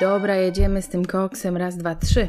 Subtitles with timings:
[0.00, 1.56] Dobra, jedziemy z tym koksem.
[1.56, 2.28] Raz, dwa, trzy.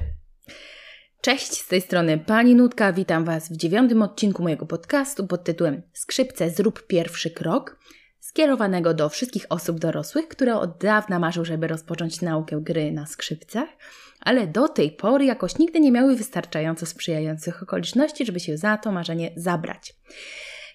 [1.21, 2.93] Cześć, z tej strony Pani Nutka.
[2.93, 7.79] Witam Was w dziewiątym odcinku mojego podcastu pod tytułem Skrzypce zrób pierwszy krok,
[8.19, 13.69] skierowanego do wszystkich osób dorosłych, które od dawna marzą, żeby rozpocząć naukę gry na skrzypcach,
[14.19, 18.91] ale do tej pory jakoś nigdy nie miały wystarczająco sprzyjających okoliczności, żeby się za to
[18.91, 19.93] marzenie zabrać.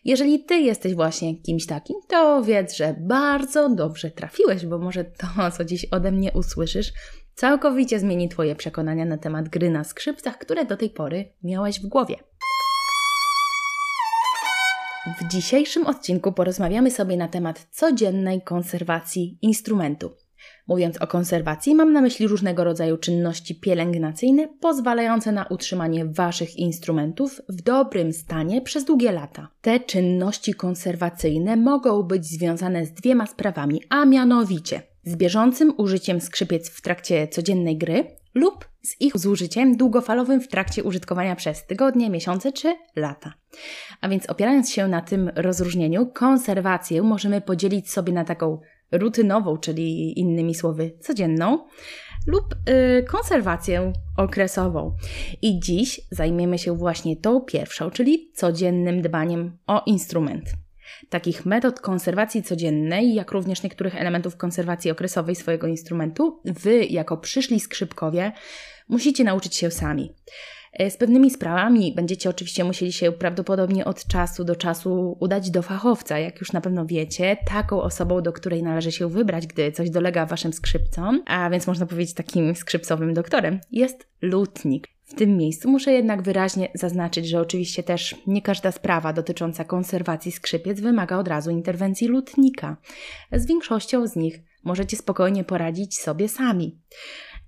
[0.06, 5.50] Jeżeli Ty jesteś właśnie kimś takim, to wiedz, że bardzo dobrze trafiłeś, bo może to,
[5.56, 6.92] co dziś ode mnie usłyszysz,
[7.34, 11.86] całkowicie zmieni Twoje przekonania na temat gry na skrzypcach, które do tej pory miałeś w
[11.86, 12.16] głowie.
[15.20, 20.25] W dzisiejszym odcinku porozmawiamy sobie na temat codziennej konserwacji instrumentu.
[20.66, 27.40] Mówiąc o konserwacji, mam na myśli różnego rodzaju czynności pielęgnacyjne pozwalające na utrzymanie Waszych instrumentów
[27.48, 29.48] w dobrym stanie przez długie lata.
[29.60, 36.70] Te czynności konserwacyjne mogą być związane z dwiema sprawami, a mianowicie z bieżącym użyciem skrzypiec
[36.70, 38.04] w trakcie codziennej gry
[38.34, 43.32] lub z ich zużyciem długofalowym w trakcie użytkowania przez tygodnie, miesiące czy lata.
[44.00, 48.60] A więc opierając się na tym rozróżnieniu, konserwację możemy podzielić sobie na taką
[48.98, 51.66] rutynową, czyli innymi słowy codzienną,
[52.26, 54.96] lub y, konserwację okresową.
[55.42, 60.44] I dziś zajmiemy się właśnie tą pierwszą, czyli codziennym dbaniem o instrument.
[61.08, 67.60] Takich metod konserwacji codziennej, jak również niektórych elementów konserwacji okresowej swojego instrumentu, wy, jako przyszli
[67.60, 68.32] skrzypkowie,
[68.88, 70.14] musicie nauczyć się sami.
[70.78, 75.62] E, z pewnymi sprawami będziecie oczywiście musieli się prawdopodobnie od czasu do czasu udać do
[75.62, 79.90] fachowca, jak już na pewno wiecie, taką osobą, do której należy się wybrać, gdy coś
[79.90, 84.88] dolega waszym skrzypcom, a więc można powiedzieć takim skrzypcowym doktorem, jest lutnik.
[85.04, 90.32] W tym miejscu muszę jednak wyraźnie zaznaczyć, że oczywiście też nie każda sprawa dotycząca konserwacji
[90.32, 92.76] skrzypiec wymaga od razu interwencji lutnika.
[93.32, 96.78] Z większością z nich możecie spokojnie poradzić sobie sami.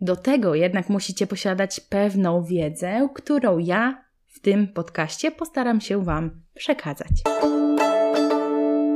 [0.00, 6.42] Do tego jednak musicie posiadać pewną wiedzę, którą ja w tym podcaście postaram się Wam
[6.54, 7.10] przekazać.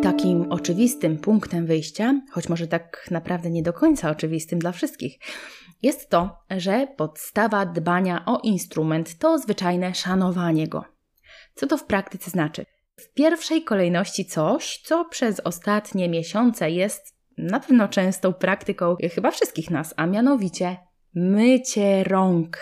[0.02, 5.18] Takim oczywistym punktem wyjścia, choć może tak naprawdę nie do końca oczywistym dla wszystkich,
[5.82, 10.84] jest to, że podstawa dbania o instrument to zwyczajne szanowanie go.
[11.54, 12.66] Co to w praktyce znaczy?
[12.96, 19.70] W pierwszej kolejności coś, co przez ostatnie miesiące jest na pewno częstą praktyką chyba wszystkich
[19.70, 20.76] nas, a mianowicie
[21.14, 22.58] mycie rąk.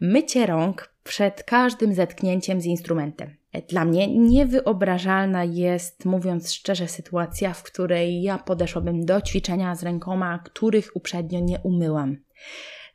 [0.00, 3.36] Mycie rąk przed każdym zetknięciem z instrumentem.
[3.68, 10.38] Dla mnie niewyobrażalna jest, mówiąc szczerze, sytuacja, w której ja podeszłabym do ćwiczenia z rękoma,
[10.38, 12.16] których uprzednio nie umyłam.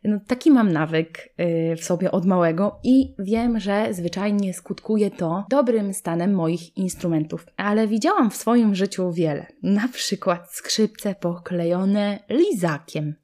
[0.03, 5.45] No, taki mam nawyk yy, w sobie od małego i wiem, że zwyczajnie skutkuje to
[5.49, 7.45] dobrym stanem moich instrumentów.
[7.57, 9.45] Ale widziałam w swoim życiu wiele.
[9.63, 13.15] Na przykład skrzypce poklejone lizakiem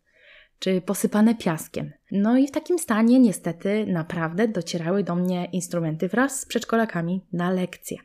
[0.64, 1.92] czy posypane piaskiem.
[2.12, 7.52] No i w takim stanie niestety naprawdę docierały do mnie instrumenty wraz z przedszkolakami na
[7.52, 7.98] lekcje.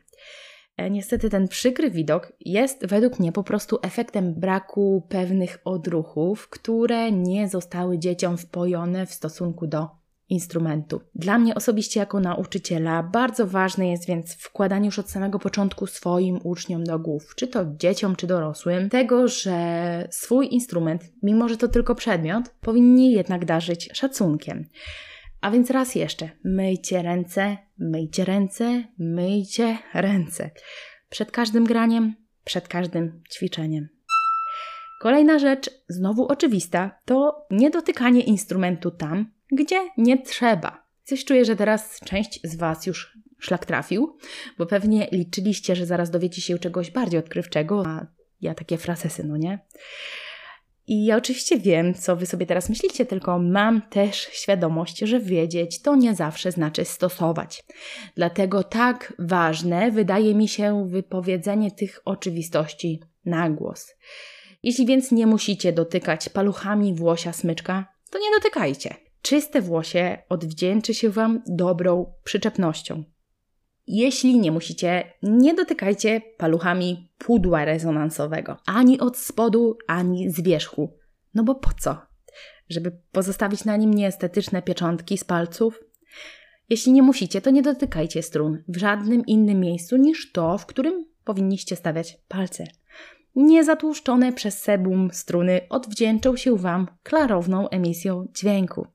[0.91, 7.49] Niestety ten przykry widok jest według mnie po prostu efektem braku pewnych odruchów, które nie
[7.49, 9.98] zostały dzieciom wpojone w stosunku do
[10.29, 11.01] instrumentu.
[11.15, 16.39] Dla mnie osobiście jako nauczyciela bardzo ważne jest więc wkładanie już od samego początku swoim
[16.43, 21.67] uczniom do głów, czy to dzieciom, czy dorosłym, tego, że swój instrument, mimo że to
[21.67, 24.65] tylko przedmiot, powinni jednak darzyć szacunkiem.
[25.41, 30.51] A więc raz jeszcze, myjcie ręce, myjcie ręce, myjcie ręce.
[31.09, 33.87] Przed każdym graniem, przed każdym ćwiczeniem.
[35.01, 40.83] Kolejna rzecz, znowu oczywista, to niedotykanie instrumentu tam, gdzie nie trzeba.
[41.03, 44.17] Coś czuję, że teraz część z Was już szlak trafił,
[44.57, 48.07] bo pewnie liczyliście, że zaraz dowiecie się czegoś bardziej odkrywczego, a
[48.41, 49.59] ja takie frasesy, no nie?
[50.87, 55.81] I ja oczywiście wiem, co Wy sobie teraz myślicie, tylko mam też świadomość, że wiedzieć
[55.81, 57.63] to nie zawsze znaczy stosować.
[58.15, 63.95] Dlatego tak ważne wydaje mi się wypowiedzenie tych oczywistości na głos.
[64.63, 69.08] Jeśli więc nie musicie dotykać paluchami włosia smyczka, to nie dotykajcie.
[69.21, 73.03] Czyste włosie odwdzięczy się Wam dobrą przyczepnością.
[73.87, 80.97] Jeśli nie musicie, nie dotykajcie paluchami pudła rezonansowego, ani od spodu, ani z wierzchu.
[81.33, 82.01] No bo po co?
[82.69, 85.83] Żeby pozostawić na nim nieestetyczne pieczątki z palców?
[86.69, 91.05] Jeśli nie musicie, to nie dotykajcie strun w żadnym innym miejscu niż to, w którym
[91.23, 92.67] powinniście stawiać palce
[93.35, 98.87] niezatłuszczone przez sebum struny odwdzięczą się Wam klarowną emisją dźwięku.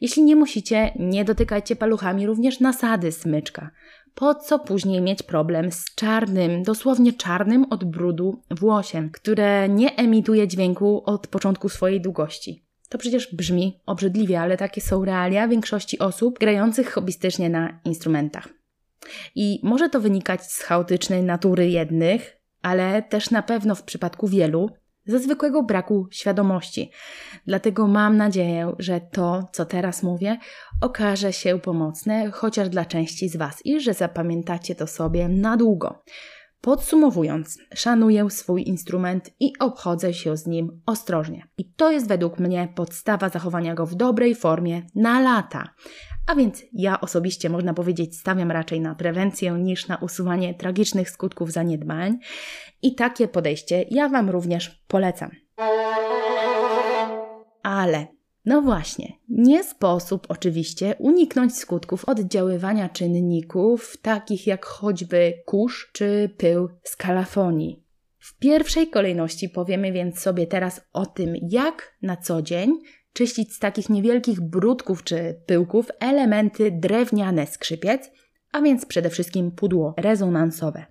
[0.00, 3.70] Jeśli nie musicie, nie dotykajcie paluchami również nasady smyczka.
[4.14, 10.48] Po co później mieć problem z czarnym, dosłownie czarnym od brudu włosiem, które nie emituje
[10.48, 12.66] dźwięku od początku swojej długości?
[12.88, 18.48] To przecież brzmi obrzydliwie, ale takie są realia większości osób grających hobbystycznie na instrumentach.
[19.34, 22.35] I może to wynikać z chaotycznej natury jednych,
[22.66, 24.70] ale też na pewno w przypadku wielu
[25.04, 26.90] ze zwykłego braku świadomości.
[27.46, 30.38] Dlatego mam nadzieję, że to, co teraz mówię,
[30.80, 36.02] okaże się pomocne chociaż dla części z Was i że zapamiętacie to sobie na długo.
[36.60, 41.46] Podsumowując, szanuję swój instrument i obchodzę się z nim ostrożnie.
[41.58, 45.74] I to jest według mnie podstawa zachowania go w dobrej formie na lata.
[46.26, 51.52] A więc ja osobiście, można powiedzieć, stawiam raczej na prewencję niż na usuwanie tragicznych skutków
[51.52, 52.18] zaniedbań.
[52.82, 55.30] I takie podejście ja Wam również polecam.
[57.62, 58.06] Ale
[58.44, 66.68] no właśnie, nie sposób oczywiście uniknąć skutków oddziaływania czynników takich jak choćby kurz czy pył
[66.82, 67.82] z kalafonii.
[68.18, 72.78] W pierwszej kolejności powiemy więc sobie teraz o tym, jak na co dzień
[73.16, 78.10] czyścić z takich niewielkich brudków czy pyłków elementy drewniane skrzypiec,
[78.52, 80.86] a więc przede wszystkim pudło rezonansowe.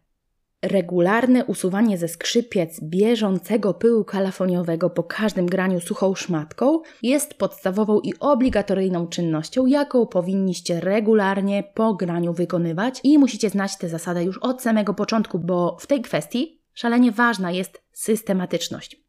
[0.62, 8.14] Regularne usuwanie ze skrzypiec bieżącego pyłu kalafoniowego po każdym graniu suchą szmatką jest podstawową i
[8.20, 14.62] obligatoryjną czynnością, jaką powinniście regularnie po graniu wykonywać i musicie znać tę zasadę już od
[14.62, 19.05] samego początku, bo w tej kwestii szalenie ważna jest systematyczność.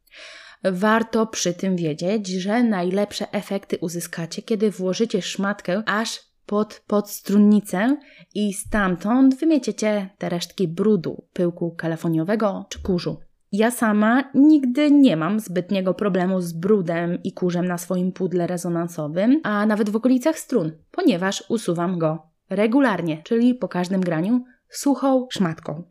[0.71, 7.97] Warto przy tym wiedzieć, że najlepsze efekty uzyskacie, kiedy włożycie szmatkę aż pod podstrunnicę
[8.35, 13.19] i stamtąd wymieciecie te resztki brudu, pyłku kalafoniowego czy kurzu.
[13.51, 19.41] Ja sama nigdy nie mam zbytniego problemu z brudem i kurzem na swoim pudle rezonansowym,
[19.43, 25.83] a nawet w okolicach strun, ponieważ usuwam go regularnie, czyli po każdym graniu suchą szmatką.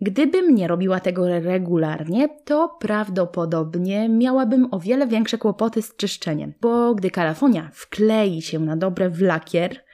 [0.00, 6.94] Gdybym nie robiła tego regularnie, to prawdopodobnie miałabym o wiele większe kłopoty z czyszczeniem, bo
[6.94, 9.84] gdy kalafonia wklei się na dobre w lakier,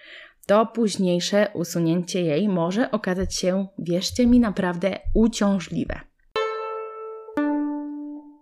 [0.47, 6.01] to późniejsze usunięcie jej może okazać się, wierzcie mi, naprawdę uciążliwe.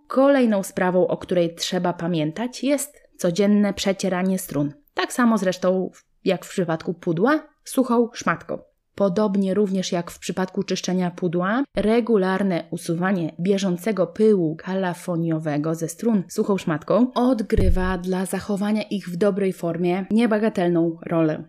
[0.07, 4.73] Kolejną sprawą, o której trzeba pamiętać, jest codzienne przecieranie strun.
[4.93, 5.91] Tak samo zresztą
[6.25, 8.68] jak w przypadku pudła, suchą szmatką.
[8.99, 16.57] Podobnie również jak w przypadku czyszczenia pudła, regularne usuwanie bieżącego pyłu kalafoniowego ze strun suchą
[16.57, 21.43] szmatką odgrywa dla zachowania ich w dobrej formie niebagatelną rolę.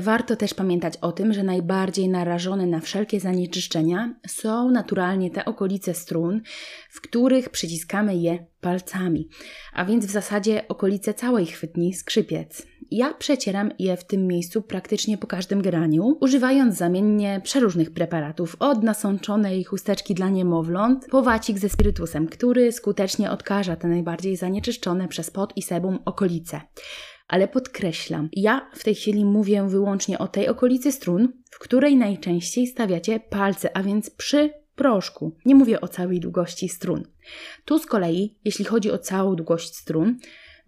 [0.00, 5.94] Warto też pamiętać o tym, że najbardziej narażone na wszelkie zanieczyszczenia są naturalnie te okolice
[5.94, 6.40] strun,
[6.90, 9.28] w których przyciskamy je palcami,
[9.72, 12.69] a więc w zasadzie okolice całej chwytni skrzypiec.
[12.90, 18.82] Ja przecieram je w tym miejscu praktycznie po każdym graniu, używając zamiennie przeróżnych preparatów, od
[18.82, 25.30] nasączonej chusteczki dla niemowląt po wacik ze spirytusem, który skutecznie odkaża te najbardziej zanieczyszczone przez
[25.30, 26.60] pot i sebum okolice.
[27.28, 32.66] Ale podkreślam, ja w tej chwili mówię wyłącznie o tej okolicy strun, w której najczęściej
[32.66, 35.36] stawiacie palce, a więc przy proszku.
[35.44, 37.02] Nie mówię o całej długości strun.
[37.64, 40.18] Tu z kolei, jeśli chodzi o całą długość strun,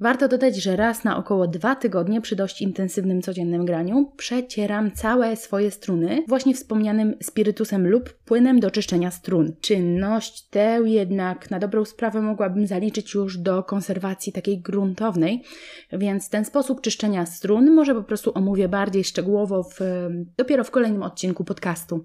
[0.03, 5.37] Warto dodać, że raz na około dwa tygodnie przy dość intensywnym codziennym graniu przecieram całe
[5.37, 9.53] swoje struny właśnie wspomnianym spirytusem lub płynem do czyszczenia strun.
[9.61, 15.43] Czynność tę jednak na dobrą sprawę mogłabym zaliczyć już do konserwacji takiej gruntownej,
[15.93, 19.79] więc ten sposób czyszczenia strun może po prostu omówię bardziej szczegółowo w,
[20.37, 22.03] dopiero w kolejnym odcinku podcastu.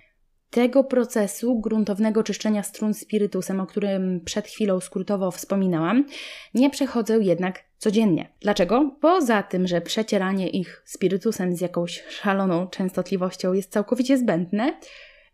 [0.49, 6.05] Tego procesu gruntownego czyszczenia strun spirytusem, o którym przed chwilą skrótowo wspominałam,
[6.53, 8.33] nie przechodzę jednak codziennie.
[8.41, 8.95] Dlaczego?
[9.01, 14.79] Poza tym, że przecieranie ich spirytusem z jakąś szaloną częstotliwością jest całkowicie zbędne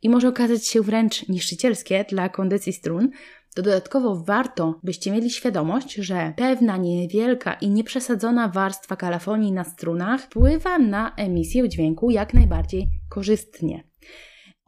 [0.01, 3.09] i może okazać się wręcz niszczycielskie dla kondycji strun,
[3.55, 10.21] to dodatkowo warto, byście mieli świadomość, że pewna niewielka i nieprzesadzona warstwa kalafonii na strunach
[10.21, 13.83] wpływa na emisję dźwięku jak najbardziej korzystnie.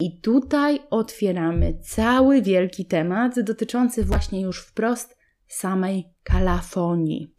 [0.00, 5.16] I tutaj otwieramy cały wielki temat dotyczący właśnie już wprost
[5.48, 7.34] samej kalafonii.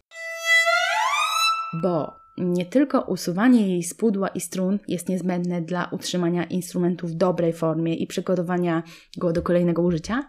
[1.84, 7.14] Bo nie tylko usuwanie jej z pudła i strun jest niezbędne dla utrzymania instrumentu w
[7.14, 8.84] dobrej formie i przygotowania
[9.18, 10.28] go do kolejnego użycia,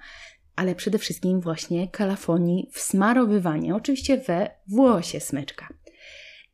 [0.57, 5.69] ale przede wszystkim właśnie kalafonii wsmarowywanie, oczywiście we włosie smyczka.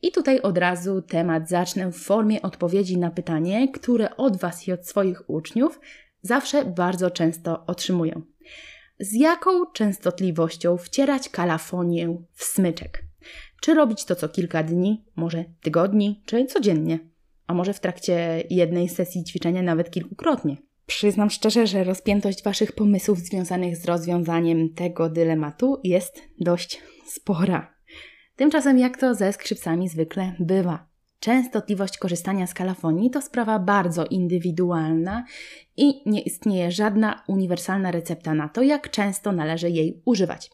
[0.04, 4.72] I tutaj od razu temat zacznę w formie odpowiedzi na pytanie, które od Was i
[4.72, 5.80] od swoich uczniów
[6.22, 8.20] zawsze bardzo często otrzymuję.
[8.98, 13.04] Z jaką częstotliwością wcierać kalafonię w smyczek?
[13.62, 16.98] Czy robić to co kilka dni, może tygodni, czy codziennie?
[17.46, 20.56] A może w trakcie jednej sesji ćwiczenia nawet kilkukrotnie?
[20.86, 27.73] Przyznam szczerze, że rozpiętość Waszych pomysłów związanych z rozwiązaniem tego dylematu jest dość spora.
[28.36, 30.86] Tymczasem jak to ze skrzypcami zwykle bywa.
[31.20, 35.24] Częstotliwość korzystania z kalafonii to sprawa bardzo indywidualna
[35.76, 40.50] i nie istnieje żadna uniwersalna recepta na to, jak często należy jej używać.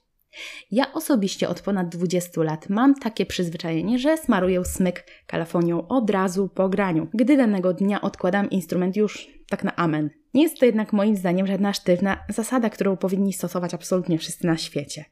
[0.70, 6.48] Ja osobiście od ponad 20 lat mam takie przyzwyczajenie, że smaruję smyk kalafonią od razu
[6.48, 10.10] po graniu, gdy danego dnia odkładam instrument już tak na amen.
[10.34, 14.56] Nie jest to jednak moim zdaniem żadna sztywna zasada, którą powinni stosować absolutnie wszyscy na
[14.56, 15.04] świecie.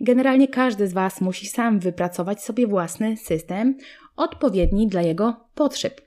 [0.00, 3.76] Generalnie każdy z Was musi sam wypracować sobie własny system,
[4.16, 6.00] odpowiedni dla jego potrzeb.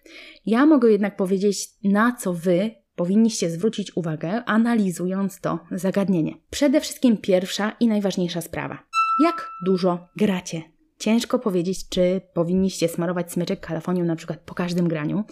[0.46, 6.34] Ja mogę jednak powiedzieć, na co Wy powinniście zwrócić uwagę, analizując to zagadnienie.
[6.50, 8.80] Przede wszystkim pierwsza i najważniejsza sprawa.
[9.24, 10.62] Jak dużo gracie?
[10.98, 15.24] Ciężko powiedzieć, czy powinniście smarować smyczek kalafonią na przykład po każdym graniu,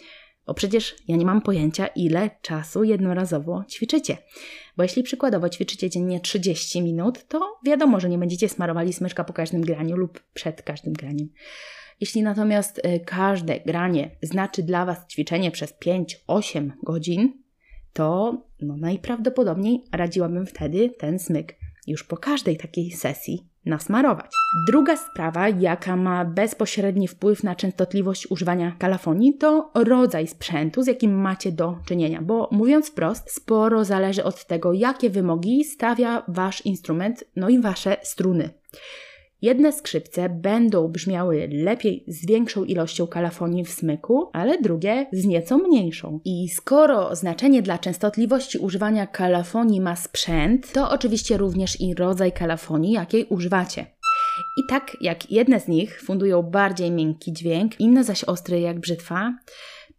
[0.48, 4.18] bo przecież ja nie mam pojęcia, ile czasu jednorazowo ćwiczycie.
[4.78, 9.34] Bo jeśli przykładowo ćwiczycie dziennie 30 minut, to wiadomo, że nie będziecie smarowali smyczka po
[9.34, 11.30] każdym graniu lub przed każdym graniem.
[12.02, 17.44] Jeśli natomiast y, każde granie znaczy dla Was ćwiczenie przez 5-8 godzin,
[17.94, 21.56] to no najprawdopodobniej radziłabym wtedy ten smyk
[21.88, 24.32] już po każdej takiej sesji nasmarować.
[24.68, 31.22] Druga sprawa, jaka ma bezpośredni wpływ na częstotliwość używania kalafonii, to rodzaj sprzętu, z jakim
[31.22, 37.24] macie do czynienia, bo mówiąc wprost, sporo zależy od tego, jakie wymogi stawia Wasz instrument,
[37.36, 38.50] no i Wasze struny.
[39.42, 45.58] Jedne skrzypce będą brzmiały lepiej z większą ilością kalafonii w smyku, ale drugie z nieco
[45.58, 46.20] mniejszą.
[46.26, 52.92] I skoro znaczenie dla częstotliwości używania kalafonii ma sprzęt, to oczywiście również i rodzaj kalafonii,
[52.92, 53.86] jakiej używacie.
[54.58, 59.34] I tak jak jedne z nich fundują bardziej miękki dźwięk, inne zaś ostry jak brzytwa,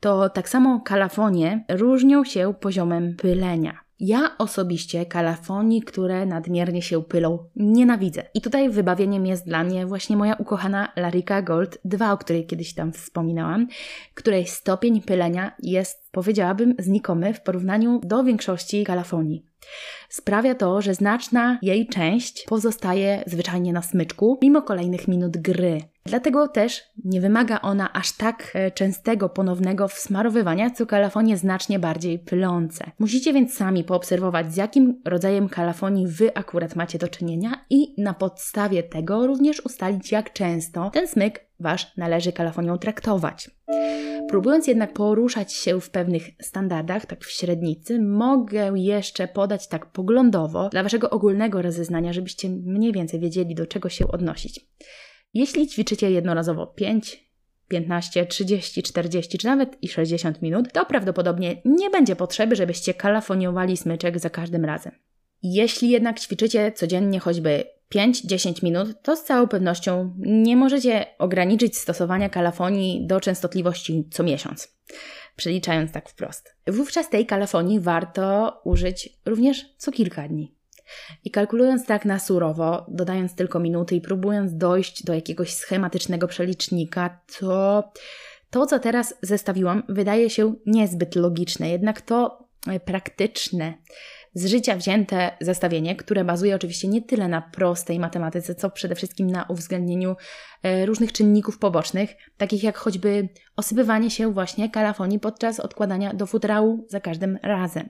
[0.00, 3.88] to tak samo kalafonie różnią się poziomem pylenia.
[4.00, 8.23] Ja osobiście kalafonii, które nadmiernie się pylą, nienawidzę.
[8.35, 12.75] I tutaj wybawieniem jest dla mnie właśnie moja ukochana Larika Gold 2, o której kiedyś
[12.75, 13.67] tam wspominałam,
[14.14, 19.49] której stopień pylenia jest, powiedziałabym, znikomy w porównaniu do większości kalafonii.
[20.09, 25.81] Sprawia to, że znaczna jej część pozostaje zwyczajnie na smyczku, mimo kolejnych minut gry.
[26.05, 32.19] Dlatego też nie wymaga ona aż tak e, częstego ponownego wsmarowywania, co kalafonie znacznie bardziej
[32.19, 32.91] pylące.
[32.99, 38.15] Musicie więc sami poobserwować, z jakim rodzajem kalafonii wy akurat macie do czynienia i na
[38.15, 43.50] podstawie tego również ustalić, jak często ten smyk wasz należy kalafonią traktować.
[44.29, 50.69] Próbując jednak poruszać się w pewnych standardach, tak w średnicy, mogę jeszcze podać tak poglądowo
[50.69, 54.61] dla waszego ogólnego rozeznania, żebyście mniej więcej wiedzieli, do czego się odnosić.
[55.35, 57.29] Jeśli ćwiczycie jednorazowo 5,
[57.69, 63.77] 15, 30, 40 czy nawet i 60 minut, to prawdopodobnie nie będzie potrzeby, żebyście kalafoniowali
[63.77, 64.93] smyczek za każdym razem.
[65.43, 72.28] Jeśli jednak ćwiczycie codziennie choćby 5-10 minut, to z całą pewnością nie możecie ograniczyć stosowania
[72.28, 74.78] kalafonii do częstotliwości co miesiąc,
[75.37, 76.54] przeliczając tak wprost.
[76.66, 80.54] Wówczas tej kalafonii warto użyć również co kilka dni.
[81.25, 87.21] I kalkulując tak na surowo, dodając tylko minuty i próbując dojść do jakiegoś schematycznego przelicznika,
[87.38, 87.85] to
[88.50, 93.75] to, co teraz zestawiłam, wydaje się niezbyt logiczne, jednak to e, praktyczne,
[94.35, 99.31] z życia wzięte zestawienie, które bazuje oczywiście nie tyle na prostej matematyce, co przede wszystkim
[99.31, 100.17] na uwzględnieniu
[100.63, 106.87] e, różnych czynników pobocznych, takich jak choćby osypywanie się właśnie kalafonii podczas odkładania do futrału
[106.89, 107.89] za każdym razem.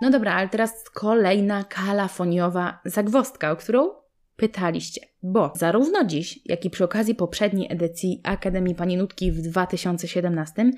[0.00, 3.90] No dobra, ale teraz kolejna kalafoniowa zagwostka, o którą
[4.36, 5.00] pytaliście.
[5.22, 10.70] Bo zarówno dziś, jak i przy okazji poprzedniej edycji Akademii Pani Nutki w 2017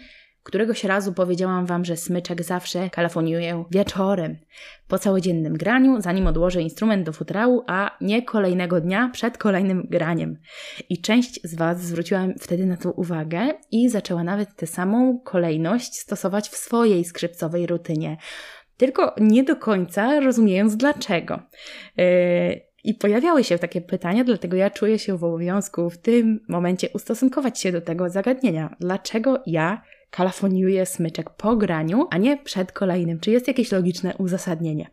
[0.44, 4.36] Któregoś razu powiedziałam Wam, że smyczek zawsze kalafoniuje wieczorem,
[4.88, 10.38] po całodziennym graniu, zanim odłożę instrument do futrału, a nie kolejnego dnia przed kolejnym graniem.
[10.88, 15.94] I część z Was zwróciła wtedy na to uwagę i zaczęła nawet tę samą kolejność
[15.98, 18.16] stosować w swojej skrzypcowej rutynie
[18.76, 21.42] tylko nie do końca rozumiejąc dlaczego.
[21.96, 22.04] Yy,
[22.84, 27.60] I pojawiały się takie pytania, dlatego ja czuję się w obowiązku w tym momencie ustosunkować
[27.60, 28.76] się do tego zagadnienia.
[28.80, 29.82] Dlaczego ja
[30.14, 33.21] kalafoniuje smyczek po graniu, a nie przed kolejnym.
[33.21, 34.90] Czy jest jakieś logiczne uzasadnienie?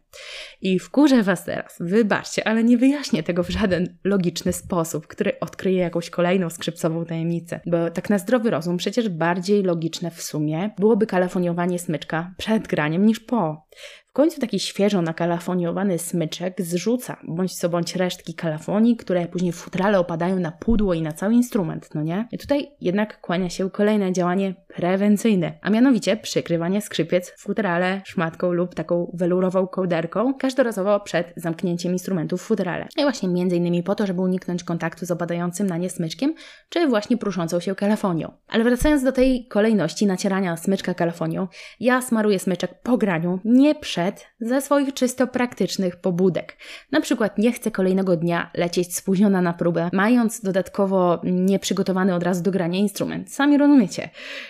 [0.61, 5.79] I wkurzę Was teraz, wybaczcie, ale nie wyjaśnię tego w żaden logiczny sposób, który odkryje
[5.79, 7.59] jakąś kolejną skrzypcową tajemnicę.
[7.65, 13.05] Bo tak na zdrowy rozum przecież bardziej logiczne w sumie byłoby kalafoniowanie smyczka przed graniem
[13.05, 13.67] niż po.
[14.11, 19.55] W końcu taki świeżo nakalafoniowany smyczek zrzuca bądź co bądź resztki kalafonii, które później w
[19.55, 22.27] futrale opadają na pudło i na cały instrument, no nie?
[22.31, 28.51] I tutaj jednak kłania się kolejne działanie prewencyjne, a mianowicie przykrywanie skrzypiec w futrale szmatką
[28.51, 32.87] lub taką welurową kołderką każdorazowo przed zamknięciem instrumentów w futerale.
[32.97, 36.33] I właśnie między innymi po to, żeby uniknąć kontaktu z opadającym na nie smyczkiem,
[36.69, 38.31] czy właśnie pruszącą się kalafonią.
[38.47, 41.47] Ale wracając do tej kolejności nacierania smyczka kalafonią,
[41.79, 44.00] ja smaruję smyczek po graniu, nie przed,
[44.39, 46.57] ze swoich czysto praktycznych pobudek.
[46.91, 52.43] Na przykład nie chcę kolejnego dnia lecieć spóźniona na próbę, mając dodatkowo nieprzygotowany od razu
[52.43, 53.33] do grania instrument.
[53.33, 54.09] Sami rozumiecie.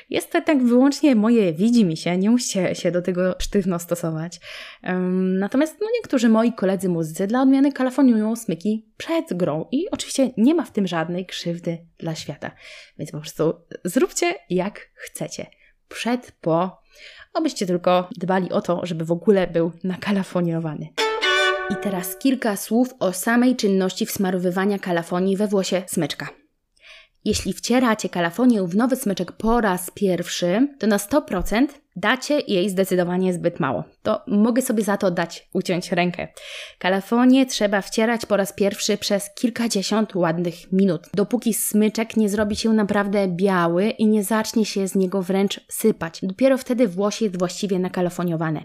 [0.10, 4.40] Jest to tak wyłącznie moje widzi mi się, nie musicie się do tego sztywno stosować.
[4.84, 10.32] Um, natomiast no, niektórzy moi koledzy muzycy dla odmiany kalafoniują smyki przed grą i oczywiście
[10.38, 12.52] nie ma w tym żadnej krzywdy dla świata.
[12.98, 13.54] Więc po prostu
[13.86, 15.61] zróbcie jak chcecie.
[15.94, 16.82] Przed, po,
[17.34, 20.88] abyście tylko dbali o to, żeby w ogóle był nakalafoniowany.
[21.70, 26.30] I teraz kilka słów o samej czynności wsmarowywania kalafonii we włosie smyczka.
[27.26, 33.34] Jeśli wcieracie kalafonię w nowy smyczek po raz pierwszy, to na 100% dacie jej zdecydowanie
[33.34, 33.84] zbyt mało.
[34.04, 36.28] To mogę sobie za to dać, uciąć rękę.
[36.80, 42.74] Kalafonię trzeba wcierać po raz pierwszy przez kilkadziesiąt ładnych minut, dopóki smyczek nie zrobi się
[42.74, 46.20] naprawdę biały i nie zacznie się z niego wręcz sypać.
[46.24, 48.64] Dopiero wtedy włos jest właściwie nakalafoniowane.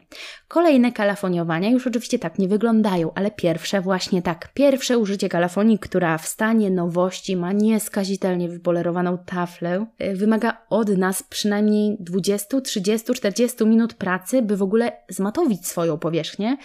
[0.49, 4.53] Kolejne kalafoniowania już oczywiście tak nie wyglądają, ale pierwsze właśnie tak.
[4.55, 11.23] Pierwsze użycie kalafonii, która w stanie nowości ma nieskazitelnie wypolerowaną taflę, y, wymaga od nas
[11.23, 16.57] przynajmniej 20, 30, 40 minut pracy, by w ogóle zmatowić swoją powierzchnię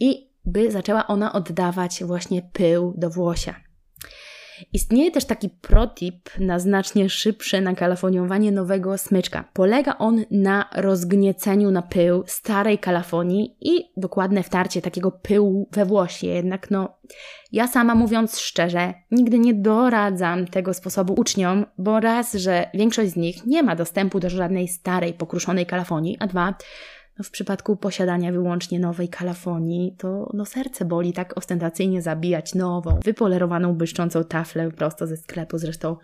[0.00, 3.54] i by zaczęła ona oddawać właśnie pył do włosia.
[4.72, 9.44] Istnieje też taki protip na znacznie szybsze nakalafoniowanie nowego smyczka.
[9.52, 16.26] Polega on na rozgnieceniu na pył starej kalafonii i dokładne wtarcie takiego pyłu we włosie.
[16.26, 16.98] Jednak no,
[17.52, 23.16] ja sama mówiąc szczerze, nigdy nie doradzam tego sposobu uczniom, bo raz, że większość z
[23.16, 26.54] nich nie ma dostępu do żadnej starej, pokruszonej kalafonii, a dwa,
[27.22, 33.00] no w przypadku posiadania wyłącznie nowej kalafonii, to no serce boli tak ostentacyjnie zabijać nową,
[33.04, 35.58] wypolerowaną, błyszczącą taflę prosto ze sklepu.
[35.58, 35.96] Zresztą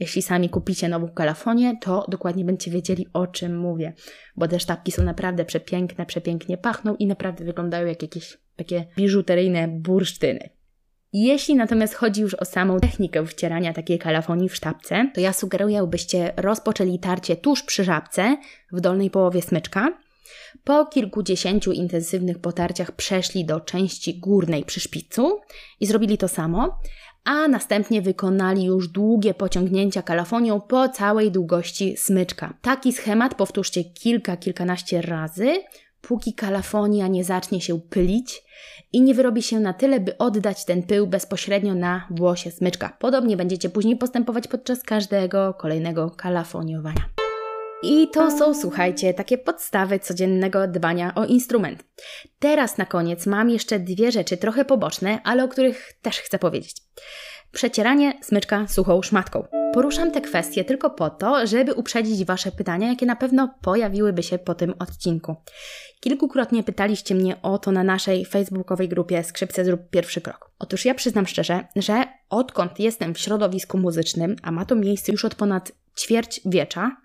[0.00, 3.92] jeśli sami kupicie nową kalafonię, to dokładnie będziecie wiedzieli o czym mówię,
[4.36, 9.68] bo te sztabki są naprawdę przepiękne, przepięknie pachną i naprawdę wyglądają jak jakieś takie biżuteryjne
[9.68, 10.50] bursztyny.
[11.12, 15.86] Jeśli natomiast chodzi już o samą technikę wcierania takiej kalafonii w sztabce, to ja sugeruję,
[15.86, 18.36] byście rozpoczęli tarcie tuż przy żabce
[18.72, 19.88] w dolnej połowie smyczka,
[20.64, 25.40] po kilkudziesięciu intensywnych potarciach przeszli do części górnej przy szpicu
[25.80, 26.78] i zrobili to samo,
[27.24, 32.54] a następnie wykonali już długie pociągnięcia kalafonią po całej długości smyczka.
[32.62, 35.54] Taki schemat powtórzcie kilka, kilkanaście razy,
[36.00, 38.42] póki kalafonia nie zacznie się pylić
[38.92, 42.96] i nie wyrobi się na tyle, by oddać ten pył bezpośrednio na włosie smyczka.
[42.98, 47.04] Podobnie będziecie później postępować podczas każdego kolejnego kalafoniowania.
[47.82, 51.84] I to są, słuchajcie, takie podstawy codziennego dbania o instrument.
[52.38, 56.76] Teraz na koniec mam jeszcze dwie rzeczy trochę poboczne, ale o których też chcę powiedzieć.
[57.52, 59.44] Przecieranie smyczka suchą szmatką.
[59.74, 64.38] Poruszam te kwestie tylko po to, żeby uprzedzić Wasze pytania, jakie na pewno pojawiłyby się
[64.38, 65.36] po tym odcinku.
[66.00, 70.50] Kilkukrotnie pytaliście mnie o to na naszej facebookowej grupie Skrzypce Zrób Pierwszy Krok.
[70.58, 75.24] Otóż ja przyznam szczerze, że odkąd jestem w środowisku muzycznym, a ma to miejsce już
[75.24, 76.96] od ponad ćwierć wiecza,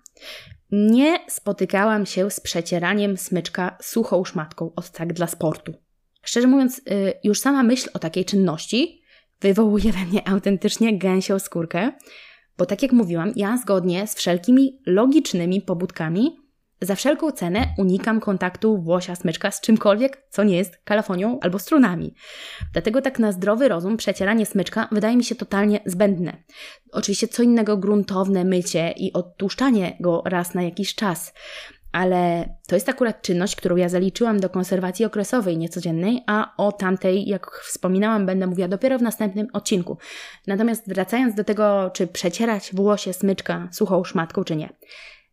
[0.72, 5.74] nie spotykałam się z przecieraniem smyczka suchą szmatką od tak dla sportu.
[6.22, 9.02] Szczerze mówiąc, y, już sama myśl o takiej czynności
[9.40, 11.92] wywołuje we mnie autentycznie gęsią skórkę,
[12.58, 16.45] bo tak jak mówiłam, ja zgodnie z wszelkimi logicznymi pobudkami
[16.80, 22.14] za wszelką cenę unikam kontaktu włosia smyczka z czymkolwiek, co nie jest kalafonią albo strunami.
[22.72, 26.42] Dlatego tak na zdrowy rozum przecieranie smyczka wydaje mi się totalnie zbędne.
[26.92, 31.34] Oczywiście co innego gruntowne mycie i odtłuszczanie go raz na jakiś czas.
[31.92, 37.28] Ale to jest akurat czynność, którą ja zaliczyłam do konserwacji okresowej, niecodziennej, a o tamtej,
[37.28, 39.98] jak wspominałam, będę mówiła dopiero w następnym odcinku.
[40.46, 44.68] Natomiast wracając do tego, czy przecierać włosie smyczka suchą szmatką, czy nie.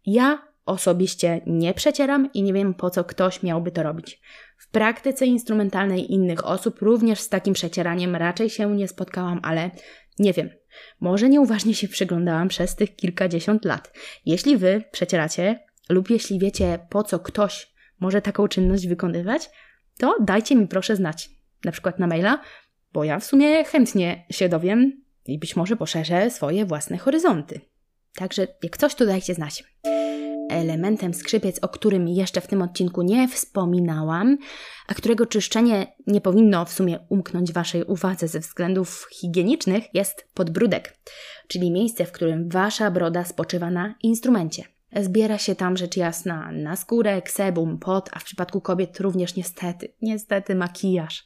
[0.05, 4.21] Ja osobiście nie przecieram i nie wiem po co ktoś miałby to robić.
[4.57, 9.71] W praktyce instrumentalnej innych osób również z takim przecieraniem raczej się nie spotkałam, ale
[10.19, 10.49] nie wiem.
[10.99, 13.93] Może nieuważnie się przyglądałam przez tych kilkadziesiąt lat.
[14.25, 19.49] Jeśli wy przecieracie lub jeśli wiecie po co ktoś może taką czynność wykonywać,
[19.99, 21.29] to dajcie mi proszę znać.
[21.65, 22.41] Na przykład na maila,
[22.93, 27.61] bo ja w sumie chętnie się dowiem i być może poszerzę swoje własne horyzonty.
[28.15, 29.63] Także jak coś, to dajcie znać
[30.63, 34.37] elementem skrzypiec, o którym jeszcze w tym odcinku nie wspominałam,
[34.87, 40.97] a którego czyszczenie nie powinno w sumie umknąć Waszej uwadze ze względów higienicznych, jest podbródek,
[41.47, 44.63] czyli miejsce, w którym Wasza broda spoczywa na instrumencie.
[45.01, 49.93] Zbiera się tam rzecz jasna na skórę, sebum, pot, a w przypadku kobiet również niestety,
[50.01, 51.25] niestety makijaż.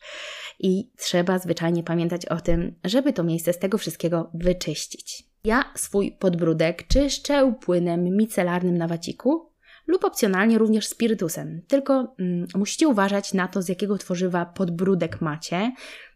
[0.60, 5.27] I trzeba zwyczajnie pamiętać o tym, żeby to miejsce z tego wszystkiego wyczyścić.
[5.48, 9.52] Ja swój podbródek czyszczę płynem micelarnym na waciku
[9.88, 11.62] lub opcjonalnie również spirytusem.
[11.68, 15.72] Tylko mm, musicie uważać na to, z jakiego tworzywa podbródek macie,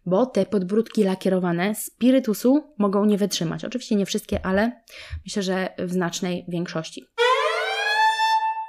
[0.06, 3.66] bo te podbródki lakierowane spirytusu mogą nie wytrzymać.
[3.66, 4.82] Oczywiście nie wszystkie, ale
[5.26, 7.06] myślę, że w znacznej większości.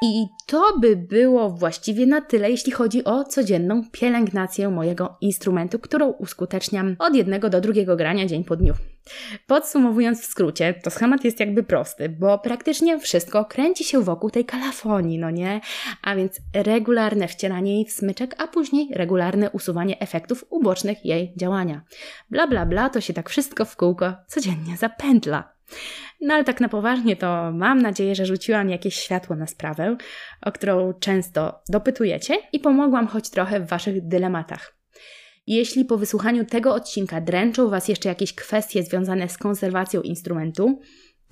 [0.05, 6.11] I to by było właściwie na tyle, jeśli chodzi o codzienną pielęgnację mojego instrumentu, którą
[6.11, 8.75] uskuteczniam od jednego do drugiego grania dzień po dniu.
[9.47, 14.45] Podsumowując w skrócie, to schemat jest jakby prosty, bo praktycznie wszystko kręci się wokół tej
[14.45, 15.61] kalafonii, no nie?
[16.03, 21.83] A więc regularne wcieranie jej w smyczek, a później regularne usuwanie efektów ubocznych jej działania.
[22.31, 25.53] Bla bla bla, to się tak wszystko w kółko codziennie zapętla.
[26.21, 29.97] No ale tak na poważnie to mam nadzieję, że rzuciłam jakieś światło na sprawę,
[30.43, 34.77] o którą często dopytujecie i pomogłam choć trochę w Waszych dylematach.
[35.47, 40.81] Jeśli po wysłuchaniu tego odcinka dręczą Was jeszcze jakieś kwestie związane z konserwacją instrumentu,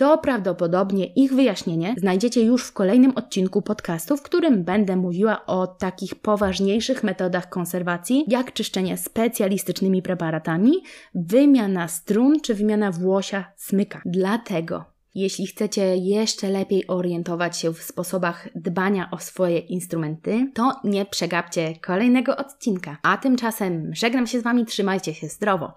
[0.01, 5.67] to prawdopodobnie ich wyjaśnienie znajdziecie już w kolejnym odcinku podcastu, w którym będę mówiła o
[5.67, 10.73] takich poważniejszych metodach konserwacji, jak czyszczenie specjalistycznymi preparatami,
[11.15, 14.03] wymiana strun czy wymiana włosia smyka.
[14.05, 14.85] Dlatego
[15.15, 21.77] jeśli chcecie jeszcze lepiej orientować się w sposobach dbania o swoje instrumenty, to nie przegapcie
[21.77, 22.99] kolejnego odcinka.
[23.03, 25.73] A tymczasem żegnam się z Wami, trzymajcie się zdrowo.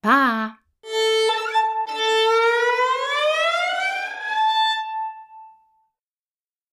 [0.00, 0.56] Pa!